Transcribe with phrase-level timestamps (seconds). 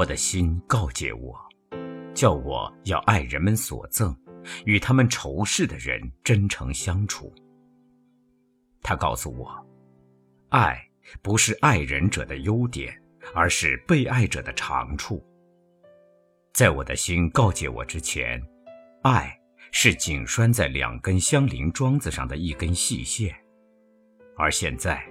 [0.00, 1.38] 我的心告诫我，
[2.14, 4.16] 叫我要爱人们所赠，
[4.64, 7.30] 与他们仇视的人真诚相处。
[8.80, 9.54] 他告诉我，
[10.48, 10.82] 爱
[11.20, 12.90] 不是爱人者的优点，
[13.34, 15.22] 而是被爱者的长处。
[16.54, 18.42] 在我的心告诫我之前，
[19.02, 19.30] 爱
[19.70, 23.36] 是紧拴在两根相邻桩子上的一根细线，
[24.38, 25.06] 而现在。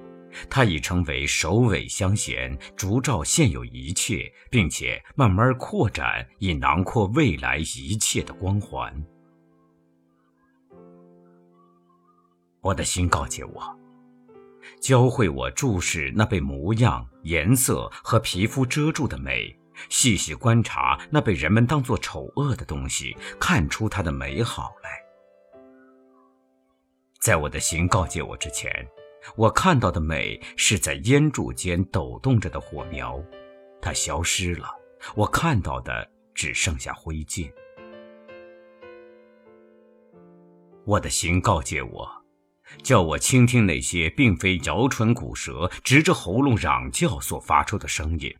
[0.50, 9.06] 它已成为首尾相衔、烛照现有一切，并且慢慢扩展，以囊括未来一切的光环。
[12.62, 13.80] 我的心告诫我，
[14.82, 24.90] 教会我注视那被模样、颜色和皮肤遮住的美，细细观察那被人们当作丑恶的东西，看出它的美好来。
[27.22, 28.70] 在我的心告诫我之前。
[29.36, 33.22] 我看到的美是在烟柱间抖动着的火苗，
[33.82, 34.70] 它消失了。
[35.16, 37.52] 我看到的只剩下灰烬。
[40.86, 42.10] 我的心告诫我，
[42.82, 48.36] 叫我倾听那些并非摇唇鼓舌、直着喉咙嚷叫所发出的声音。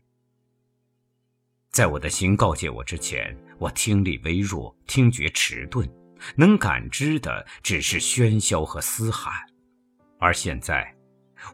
[1.70, 5.88] 在我的心告诫我之前，我听力微弱，听觉迟钝，
[6.34, 9.32] 能感知的只是喧嚣和嘶喊。
[10.20, 10.94] 而现在，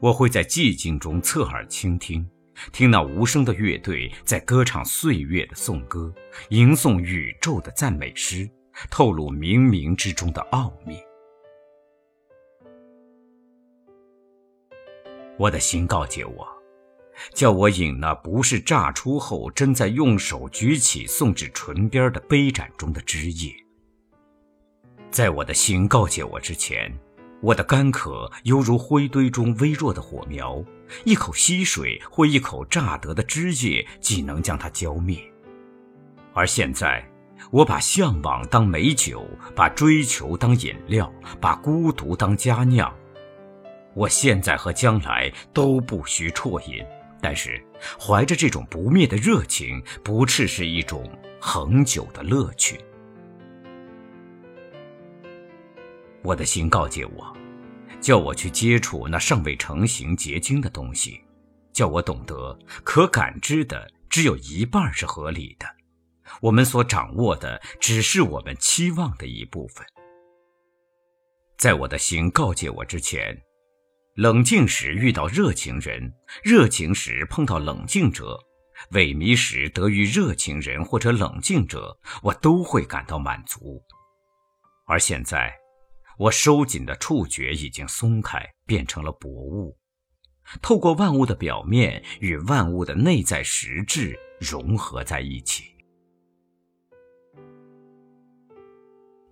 [0.00, 2.28] 我会在寂静中侧耳倾听，
[2.72, 6.12] 听那无声的乐队在歌唱岁月的颂歌，
[6.48, 8.50] 吟诵宇宙的赞美诗，
[8.90, 10.98] 透露冥冥之中的奥秘。
[15.38, 16.48] 我的心告诫我，
[17.32, 23.54] 叫我饮那不是榨出后正在用手举起送至唇边的杯盏中的汁液。
[25.08, 26.92] 在我的心告诫我之前。
[27.42, 30.64] 我的干渴犹如灰堆中微弱的火苗，
[31.04, 35.18] 一口溪水或一口榨得的汁液，即能将它浇灭。
[36.32, 37.06] 而现在，
[37.50, 42.92] 我把向往当美酒，把追求当饮料，把孤独当佳酿。
[43.94, 46.84] 我现在和将来都不需啜饮，
[47.20, 47.62] 但是
[47.98, 51.08] 怀着这种不灭的热情，不啻是一种
[51.40, 52.80] 恒久的乐趣。
[56.26, 57.36] 我的心告诫我，
[58.00, 61.22] 叫我去接触那尚未成型结晶的东西，
[61.72, 65.64] 叫我懂得可感知的只有一半是合理的，
[66.40, 69.86] 我们所掌握的只是我们期望的一部分。
[71.58, 73.40] 在我的心告诫我之前，
[74.16, 76.12] 冷静时遇到热情人，
[76.42, 78.36] 热情时碰到冷静者，
[78.90, 83.80] 萎靡时得遇热情人或者冷静者，我都会感到满足。
[84.88, 85.56] 而现在。
[86.18, 89.76] 我收紧的触觉已经松开，变成了薄雾，
[90.62, 95.74] 透过万物的表面，与万物的内在实质融合在一起。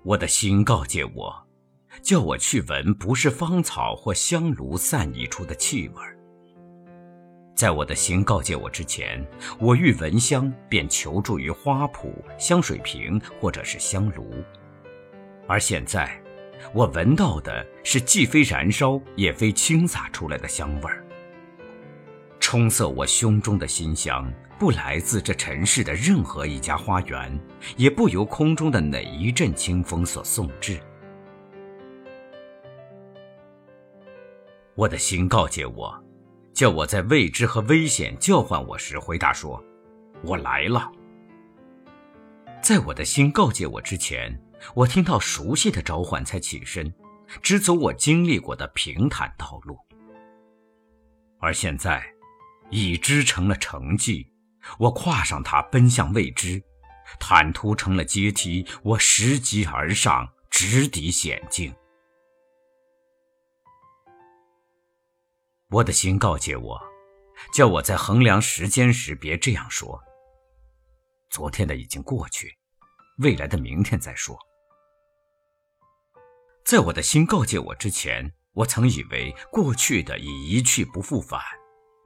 [0.03, 1.47] 我的心告诫我，
[2.03, 6.03] 叫我去闻不是芳草或香炉散溢出的气味。
[7.57, 9.27] 在我的心告诫我之前，
[9.59, 14.35] 我欲闻香，便求助于花圃、香水瓶或者是香炉，
[15.49, 16.23] 而现在。
[16.73, 21.05] 我闻到的是既非燃烧也非倾洒出来的香味儿。
[22.41, 27.41] 冲塞我胸中的馨香，不来自这尘世的任何一家花园，
[27.77, 30.79] 也不由空中的哪一阵清风所送至。
[34.75, 36.05] 我的心告诫我，
[36.53, 39.63] 叫我在未知和危险叫唤我时回答说
[40.23, 40.91] ：“我来了。”
[42.61, 44.39] 在我的心告诫我之前。
[44.73, 46.93] 我听到熟悉的召唤，才起身，
[47.43, 49.79] 直走我经历过的平坦道路。
[51.39, 52.05] 而现在，
[52.71, 54.27] 已知成了成绩，
[54.79, 56.59] 我跨上它，奔向未知；
[57.21, 61.75] 坦途成了阶梯，我拾级而上，直抵险境。
[65.71, 66.81] 我的心告诫我，
[67.53, 70.01] 叫我在衡量时间时别这样说：
[71.31, 72.57] 昨天的已经过去，
[73.19, 74.39] 未来的明天再说。
[76.65, 81.39] 在我的心告诫我之前，我曾以为过去的已一去不复返，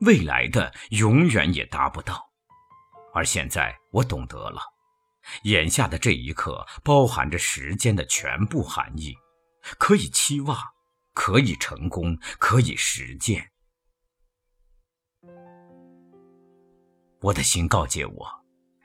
[0.00, 2.28] 未来的永远也达不到。
[3.14, 4.60] 而现在我懂得了，
[5.44, 9.14] 眼下的这一刻包含着时间的全部含义，
[9.78, 10.58] 可以期望，
[11.14, 13.52] 可以成功，可以实践。
[17.20, 18.26] 我的心告诫我，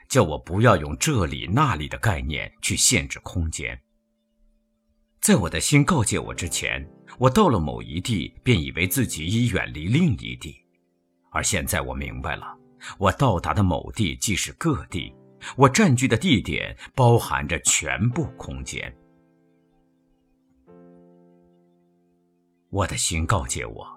[0.07, 3.81] 叫我不要用这里那里的概念去限制空间。
[5.23, 6.85] 在我的心告诫我之前，
[7.17, 10.53] 我到了某一地，便以为自己已远离另一地，
[11.31, 12.45] 而现在我明白了，
[12.97, 15.15] 我到达的某地即是各地，
[15.55, 18.93] 我占据的地点包含着全部空间。
[22.69, 23.87] 我的心告诫我，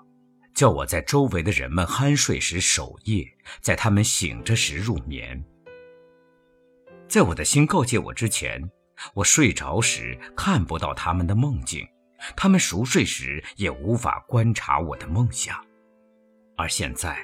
[0.55, 3.26] 叫我在周围的人们酣睡时守夜，
[3.61, 5.44] 在他们醒着时入眠。
[7.08, 8.62] 在我的心告诫我之前，
[9.14, 11.87] 我睡着时看不到他们的梦境，
[12.37, 15.56] 他们熟睡时也无法观察我的梦想，
[16.56, 17.16] 而现在。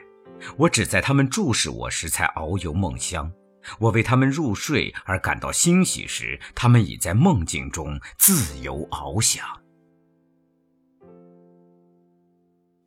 [0.56, 3.30] 我只在他们注视我时才遨游梦乡，
[3.78, 9.46] 我为他们入睡而感到欣喜时，他们已在梦境中自由翱翔。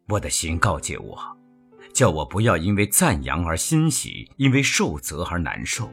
[0.10, 1.18] 我的心告诫我，
[1.94, 5.90] 叫我不要因为赞扬而欣喜，因为受责而难受。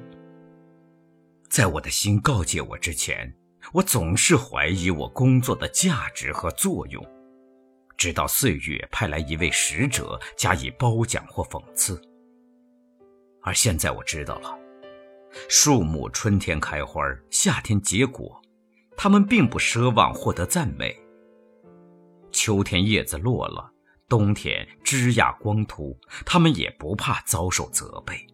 [1.52, 3.30] 在我的心告诫我之前，
[3.74, 7.06] 我总是怀疑我工作的价值和作用。
[7.98, 12.00] 直到岁月派来一位使者加以褒奖或讽刺，
[13.42, 14.58] 而现在我知道了，
[15.46, 18.40] 树木春天开花，夏天结果，
[18.96, 20.98] 他们并不奢望获得赞美。
[22.32, 23.70] 秋天叶子落了，
[24.08, 25.94] 冬天枝桠光秃，
[26.24, 28.26] 他们也不怕遭受责备。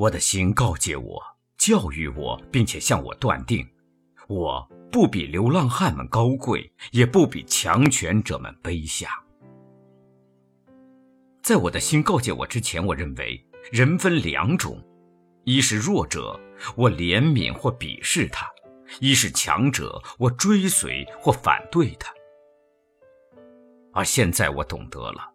[0.00, 1.22] 我的心告诫我，
[1.58, 3.68] 教育我，并且向我断定，
[4.28, 4.66] 我。
[4.90, 9.10] 不比流浪汉们高贵，也不比强权者们卑下。
[11.42, 14.82] 在我的心告诫我之前，我认为人分两种：
[15.44, 16.40] 一是弱者，
[16.74, 18.46] 我怜悯或鄙视他；
[19.00, 22.10] 一是强者，我追随或反对他。
[23.92, 25.30] 而现在我懂得了，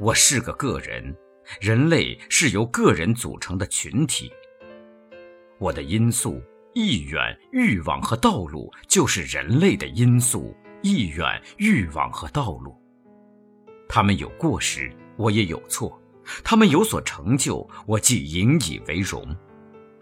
[0.00, 1.16] 我是个个人，
[1.60, 4.32] 人类是由个人组成的群体。
[5.58, 6.42] 我的因素。
[6.78, 7.18] 意愿、
[7.52, 10.54] 欲望和道路，就是人类的因素。
[10.82, 11.24] 意愿、
[11.56, 12.78] 欲望和道路，
[13.88, 15.90] 他们有过失，我也有错；
[16.44, 19.24] 他们有所成就，我既引以为荣；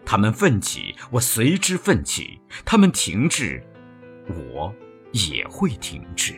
[0.05, 3.63] 他们奋起，我随之奋起；他们停滞，
[4.27, 4.75] 我
[5.13, 6.35] 也会停滞。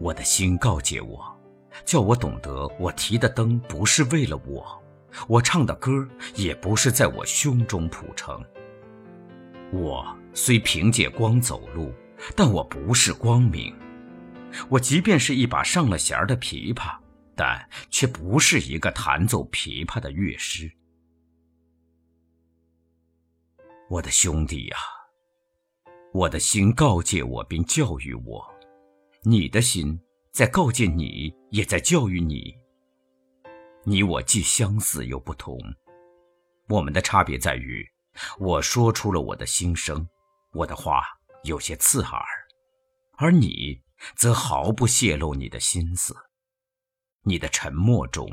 [0.00, 1.37] 我的心告诫我，
[1.84, 4.82] 叫我懂得，我提的灯不是为了我。
[5.26, 8.40] 我唱的歌也不是在我胸中谱成。
[9.72, 11.92] 我虽凭借光走路，
[12.36, 13.74] 但我不是光明。
[14.68, 16.96] 我即便是一把上了弦的琵琶，
[17.34, 20.70] 但却不是一个弹奏琵琶的乐师。
[23.90, 24.76] 我的兄弟呀，
[26.12, 28.46] 我的心告诫我并教育我，
[29.22, 29.98] 你的心
[30.38, 32.56] 在告诫你，也在教育你。
[33.82, 35.58] 你我既相似又不同，
[36.68, 37.84] 我们的差别在于，
[38.38, 40.08] 我说出了我的心声，
[40.52, 41.02] 我的话
[41.42, 42.22] 有些刺耳，
[43.16, 43.82] 而你
[44.14, 46.14] 则毫不泄露你的心思。
[47.24, 48.28] 你的沉默中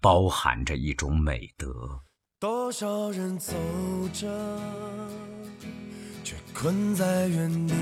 [0.00, 2.00] 包含着一种美德。
[2.40, 3.52] 多少人走
[4.14, 4.58] 着，
[6.24, 7.74] 却困在原地；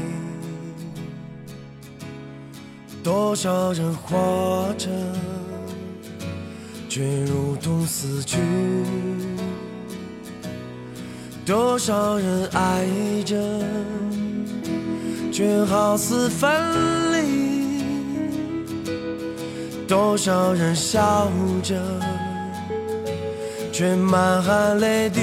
[3.02, 4.88] 多少人活着。
[6.92, 8.36] 却如同死去，
[11.46, 12.84] 多少人爱
[13.24, 13.36] 着，
[15.30, 16.50] 却好似分
[17.12, 17.84] 离；
[19.86, 21.30] 多少人笑
[21.62, 21.80] 着，
[23.70, 25.20] 却满含泪滴。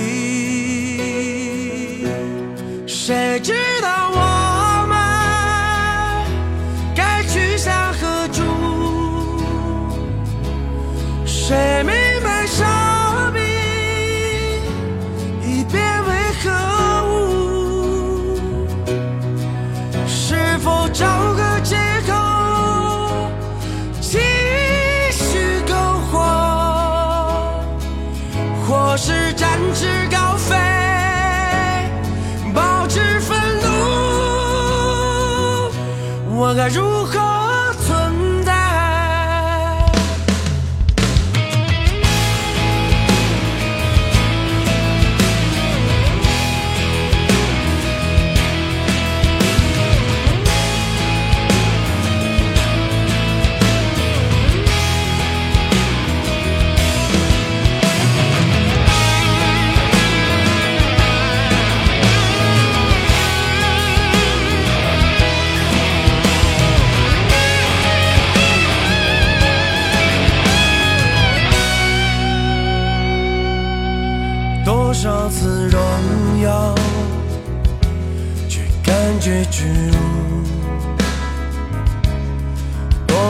[2.87, 4.17] 谁知道我
[36.47, 37.36] 我该如何？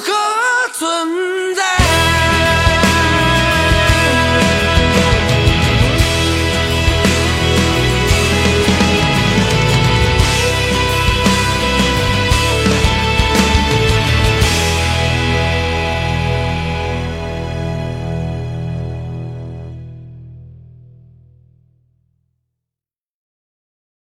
[0.00, 1.79] 何存在？